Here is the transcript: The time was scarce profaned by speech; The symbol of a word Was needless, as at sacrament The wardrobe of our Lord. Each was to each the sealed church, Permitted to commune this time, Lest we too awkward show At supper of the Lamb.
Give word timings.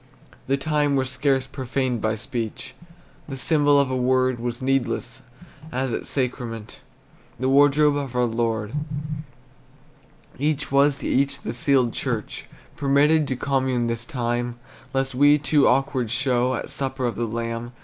The 0.47 0.57
time 0.57 0.95
was 0.95 1.11
scarce 1.11 1.45
profaned 1.45 2.01
by 2.01 2.15
speech; 2.15 2.73
The 3.29 3.37
symbol 3.37 3.79
of 3.79 3.91
a 3.91 3.95
word 3.95 4.39
Was 4.39 4.59
needless, 4.59 5.21
as 5.71 5.93
at 5.93 6.07
sacrament 6.07 6.79
The 7.39 7.47
wardrobe 7.49 7.97
of 7.97 8.15
our 8.15 8.25
Lord. 8.25 8.73
Each 10.39 10.71
was 10.71 10.97
to 10.97 11.07
each 11.07 11.41
the 11.41 11.53
sealed 11.53 11.93
church, 11.93 12.47
Permitted 12.75 13.27
to 13.27 13.35
commune 13.35 13.85
this 13.85 14.03
time, 14.07 14.55
Lest 14.91 15.13
we 15.13 15.37
too 15.37 15.67
awkward 15.67 16.09
show 16.09 16.55
At 16.55 16.71
supper 16.71 17.05
of 17.05 17.15
the 17.15 17.27
Lamb. 17.27 17.71